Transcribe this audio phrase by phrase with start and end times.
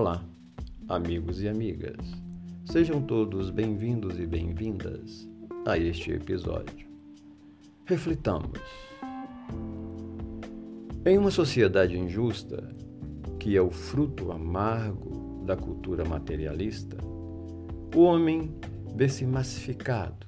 [0.00, 0.24] Olá,
[0.88, 1.98] amigos e amigas.
[2.64, 5.28] Sejam todos bem-vindos e bem-vindas
[5.66, 6.88] a este episódio.
[7.84, 8.58] Reflitamos.
[11.04, 12.74] Em uma sociedade injusta,
[13.38, 16.96] que é o fruto amargo da cultura materialista,
[17.94, 18.54] o homem
[18.96, 20.26] vê-se massificado,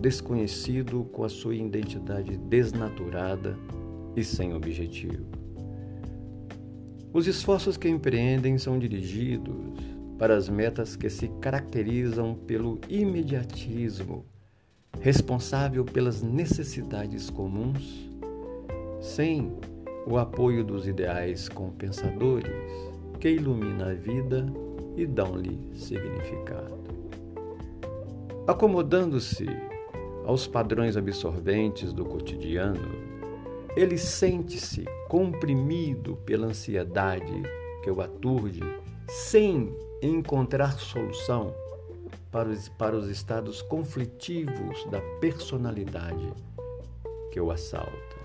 [0.00, 3.54] desconhecido com a sua identidade desnaturada
[4.16, 5.39] e sem objetivo.
[7.12, 9.56] Os esforços que empreendem são dirigidos
[10.16, 14.24] para as metas que se caracterizam pelo imediatismo,
[15.00, 18.08] responsável pelas necessidades comuns,
[19.00, 19.52] sem
[20.06, 22.52] o apoio dos ideais compensadores
[23.18, 24.46] que iluminam a vida
[24.96, 26.78] e dão-lhe significado.
[28.46, 29.46] Acomodando-se
[30.24, 33.09] aos padrões absorventes do cotidiano,
[33.76, 37.42] ele sente-se comprimido pela ansiedade
[37.82, 38.60] que o aturde,
[39.08, 41.54] sem encontrar solução
[42.30, 46.32] para os, para os estados conflitivos da personalidade
[47.30, 48.20] que o assalta.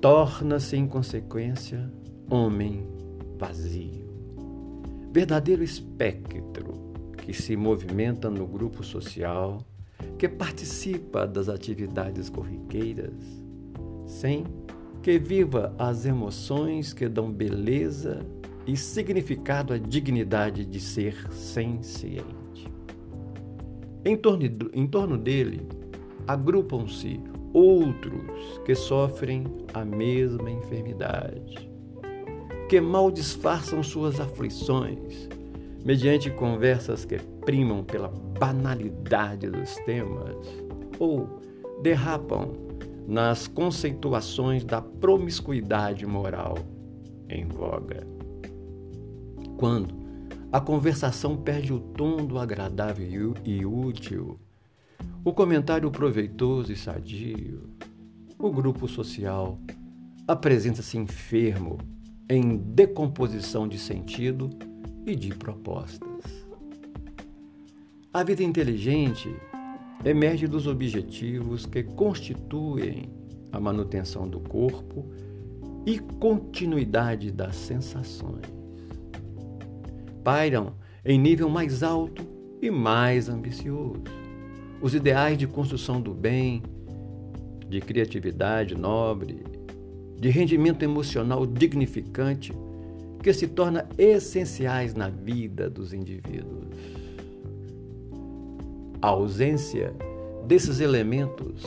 [0.00, 1.90] Torna-se, em consequência,
[2.30, 2.86] homem
[3.38, 4.06] vazio,
[5.12, 6.74] verdadeiro espectro
[7.18, 9.58] que se movimenta no grupo social,
[10.18, 13.45] que participa das atividades corriqueiras,
[14.16, 14.44] sem
[15.02, 18.20] que viva as emoções que dão beleza
[18.66, 22.66] e significado à dignidade de ser senciente.
[24.04, 25.66] Em torno, em torno dele,
[26.26, 27.20] agrupam-se
[27.52, 29.44] outros que sofrem
[29.74, 31.70] a mesma enfermidade,
[32.68, 35.28] que mal disfarçam suas aflições
[35.84, 40.36] mediante conversas que primam pela banalidade dos temas
[40.98, 41.40] ou
[41.82, 42.65] derrapam
[43.06, 46.56] nas conceituações da promiscuidade moral
[47.28, 48.16] em voga
[49.56, 49.94] quando
[50.52, 54.38] a conversação perde o tom do agradável e útil,
[55.24, 57.68] o comentário proveitoso e sadio,
[58.38, 59.58] o grupo social
[60.28, 61.78] apresenta-se enfermo
[62.28, 64.50] em decomposição de sentido
[65.06, 66.46] e de propostas.
[68.12, 69.34] A vida inteligente
[70.04, 73.08] emerge dos objetivos que constituem
[73.52, 75.06] a manutenção do corpo
[75.84, 78.56] e continuidade das sensações
[80.26, 80.72] pairam
[81.04, 82.26] em nível mais alto
[82.60, 84.02] e mais ambicioso.
[84.82, 86.64] Os ideais de construção do bem,
[87.68, 89.44] de criatividade nobre,
[90.18, 92.52] de rendimento emocional dignificante,
[93.22, 96.66] que se torna essenciais na vida dos indivíduos.
[99.06, 99.94] A ausência
[100.48, 101.62] desses elementos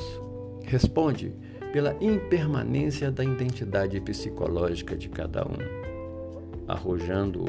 [0.66, 1.34] responde
[1.72, 5.56] pela impermanência da identidade psicológica de cada um,
[6.68, 7.46] arrojando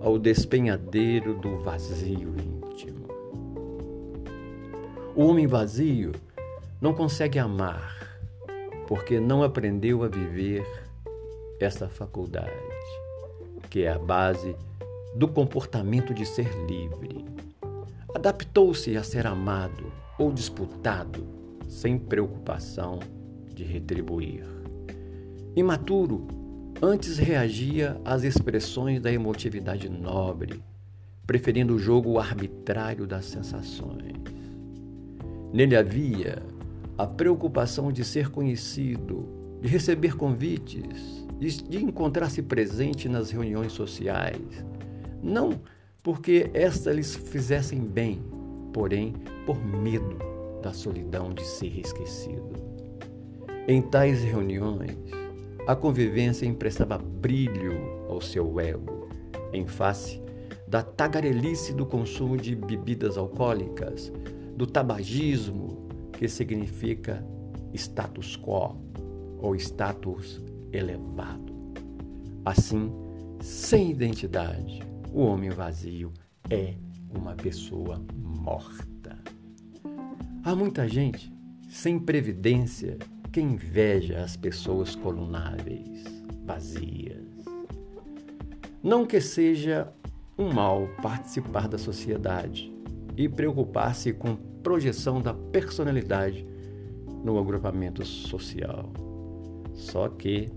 [0.00, 3.08] ao despenhadeiro do vazio íntimo.
[5.16, 6.12] O homem vazio
[6.80, 8.20] não consegue amar
[8.86, 10.64] porque não aprendeu a viver
[11.58, 12.52] essa faculdade,
[13.70, 14.54] que é a base
[15.16, 17.35] do comportamento de ser livre.
[18.16, 21.26] Adaptou-se a ser amado ou disputado
[21.68, 22.98] sem preocupação
[23.54, 24.42] de retribuir.
[25.54, 26.26] Imaturo,
[26.80, 30.62] Antes reagia às expressões da emotividade nobre,
[31.26, 34.16] preferindo o jogo arbitrário das sensações.
[35.52, 36.42] Nele havia
[36.96, 39.28] a preocupação de ser conhecido,
[39.60, 44.64] de receber convites, de encontrar-se presente nas reuniões sociais,
[45.22, 45.60] não
[46.06, 48.22] porque estas lhes fizessem bem,
[48.72, 49.12] porém
[49.44, 50.16] por medo
[50.62, 52.48] da solidão de ser esquecido.
[53.66, 54.96] Em tais reuniões,
[55.66, 59.08] a convivência emprestava brilho ao seu ego,
[59.52, 60.22] em face
[60.68, 64.12] da tagarelice do consumo de bebidas alcoólicas,
[64.54, 67.26] do tabagismo, que significa
[67.74, 68.76] status quo
[69.40, 70.40] ou status
[70.72, 71.52] elevado.
[72.44, 72.92] Assim,
[73.40, 74.86] sem identidade,
[75.16, 76.12] o homem vazio
[76.50, 76.74] é
[77.08, 79.16] uma pessoa morta.
[80.44, 81.32] Há muita gente
[81.70, 82.98] sem previdência
[83.32, 86.04] que inveja as pessoas colunáveis,
[86.44, 87.24] vazias.
[88.82, 89.90] Não que seja
[90.36, 92.70] um mal participar da sociedade
[93.16, 96.46] e preocupar-se com projeção da personalidade
[97.24, 98.92] no agrupamento social.
[99.72, 100.50] Só que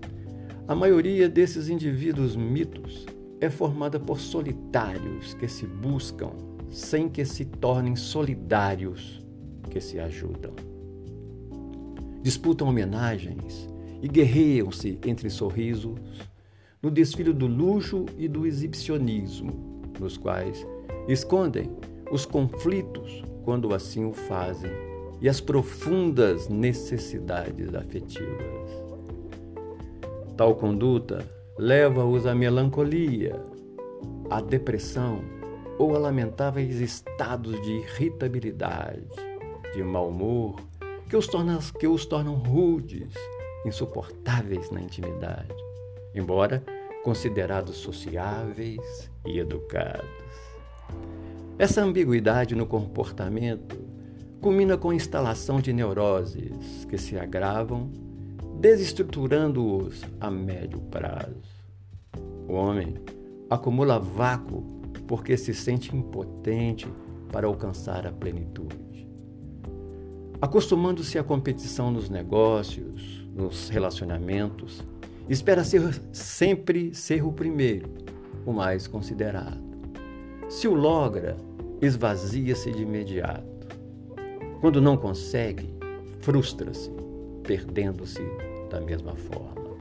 [0.68, 3.06] a maioria desses indivíduos mitos
[3.40, 6.30] é formada por solitários que se buscam
[6.70, 9.24] sem que se tornem solidários
[9.70, 10.70] que se ajudam
[12.22, 13.68] disputam homenagens
[14.02, 15.98] e guerreiam-se entre sorrisos,
[16.82, 20.66] no desfile do luxo e do exibicionismo, nos quais
[21.08, 21.70] escondem
[22.10, 24.70] os conflitos quando assim o fazem
[25.20, 28.70] e as profundas necessidades afetivas.
[30.36, 31.26] Tal conduta
[31.58, 33.40] leva-os à melancolia,
[34.30, 35.22] à depressão
[35.78, 39.08] ou a lamentáveis estados de irritabilidade,
[39.74, 40.56] de mau humor,
[41.08, 43.12] que os, tornam, que os tornam rudes,
[43.64, 45.54] insuportáveis na intimidade,
[46.14, 46.62] embora
[47.02, 50.08] considerados sociáveis e educados.
[51.58, 53.78] Essa ambiguidade no comportamento
[54.40, 57.90] culmina com a instalação de neuroses que se agravam,
[58.60, 61.40] desestruturando-os a médio prazo.
[62.46, 62.94] O homem
[63.48, 64.62] acumula vácuo
[65.08, 66.86] porque se sente impotente
[67.32, 69.08] para alcançar a plenitude.
[70.42, 74.84] Acostumando-se à competição nos negócios, nos relacionamentos,
[75.26, 77.88] espera ser sempre ser o primeiro,
[78.44, 79.58] o mais considerado.
[80.50, 81.38] Se o logra,
[81.80, 83.68] esvazia-se de imediato.
[84.60, 85.74] Quando não consegue,
[86.20, 86.90] frustra-se,
[87.50, 88.22] perdendo-se
[88.70, 89.76] da mesma forma.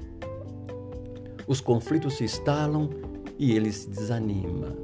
[1.45, 2.89] Os conflitos se instalam
[3.37, 4.75] e ele se desanima.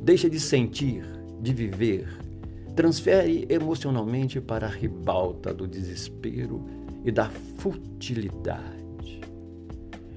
[0.00, 1.04] Deixa de sentir,
[1.38, 2.08] de viver,
[2.74, 6.64] transfere emocionalmente para a ribalta do desespero
[7.04, 7.28] e da
[7.58, 9.20] futilidade.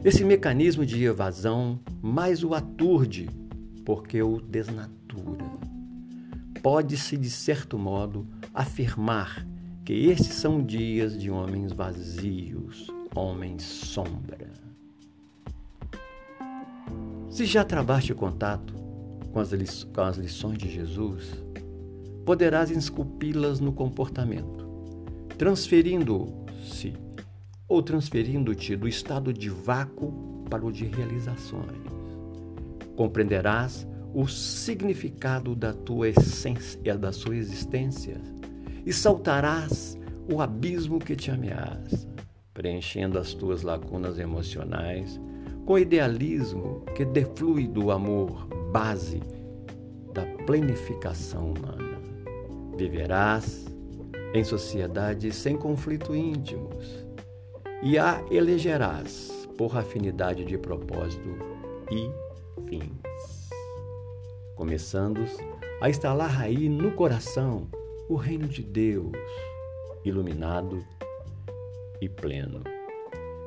[0.01, 3.27] Esse mecanismo de evasão mais o aturde,
[3.83, 5.43] porque o desnatura
[6.61, 9.45] pode-se, de certo modo, afirmar
[9.83, 14.49] que estes são dias de homens vazios, homens sombra.
[17.29, 18.73] Se já travaste contato
[19.33, 19.51] com as,
[19.83, 21.31] com as lições de Jesus,
[22.25, 24.65] poderás esculpi-las no comportamento,
[25.37, 26.93] transferindo-se
[27.67, 31.83] ou transferindo-te do estado de vácuo para o de realizações.
[32.95, 38.21] Compreenderás o significado da tua essência, da sua existência,
[38.85, 39.97] e saltarás
[40.31, 42.07] o abismo que te ameaça,
[42.53, 45.19] preenchendo as tuas lacunas emocionais
[45.65, 49.21] com o idealismo que deflui do amor base
[50.13, 52.01] da planificação humana.
[52.77, 53.65] Viverás
[54.33, 57.05] em sociedade sem conflito íntimos
[57.81, 61.29] e a elegerás por afinidade de propósito
[61.91, 62.09] e
[62.67, 62.91] fim
[64.55, 65.21] começando
[65.81, 67.67] a instalar aí no coração
[68.09, 69.11] o reino de Deus,
[70.03, 70.83] iluminado
[72.01, 72.61] e pleno.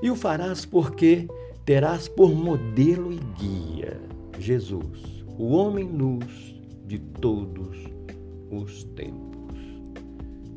[0.02, 1.28] E o farás porque
[1.64, 4.00] terás por modelo e guia
[4.38, 6.54] Jesus, o homem luz
[6.86, 7.76] de todos
[8.50, 9.58] os tempos.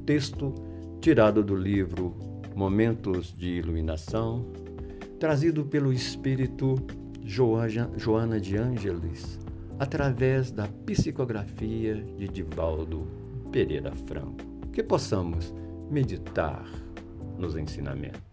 [0.06, 0.54] Texto
[1.02, 2.16] tirado do livro
[2.56, 4.46] Momentos de Iluminação,
[5.20, 6.76] trazido pelo Espírito
[7.24, 9.40] Joana de Ângeles
[9.78, 13.19] através da psicografia de Divaldo
[13.52, 14.46] Pereira Franco.
[14.72, 15.54] Que possamos
[15.90, 16.66] meditar
[17.38, 18.29] nos ensinamentos.